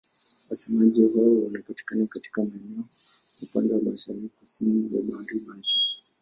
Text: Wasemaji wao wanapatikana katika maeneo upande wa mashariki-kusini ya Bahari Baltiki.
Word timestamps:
Wasemaji 0.49 1.05
wao 1.05 1.43
wanapatikana 1.45 2.07
katika 2.07 2.41
maeneo 2.43 2.83
upande 3.41 3.73
wa 3.73 3.81
mashariki-kusini 3.81 4.95
ya 4.95 5.01
Bahari 5.01 5.39
Baltiki. 5.39 6.03